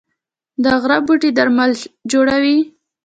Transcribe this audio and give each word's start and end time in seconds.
د 0.63 0.65
غره 0.81 0.97
بوټي 1.05 1.29
درمل 1.37 1.71
جوړوي 2.11 2.57